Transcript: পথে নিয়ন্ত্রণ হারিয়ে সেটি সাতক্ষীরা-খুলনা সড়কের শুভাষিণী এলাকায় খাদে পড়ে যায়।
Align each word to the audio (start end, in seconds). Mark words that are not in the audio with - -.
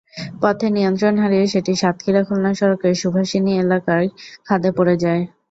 পথে 0.41 0.67
নিয়ন্ত্রণ 0.71 1.15
হারিয়ে 1.21 1.45
সেটি 1.53 1.71
সাতক্ষীরা-খুলনা 1.81 2.51
সড়কের 2.59 2.93
শুভাষিণী 3.01 3.51
এলাকায় 3.63 4.07
খাদে 4.47 4.69
পড়ে 4.77 4.95
যায়। 5.03 5.23